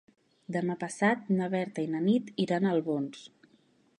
[0.53, 3.23] Demà passat na Berta i na Nit iran a Albons.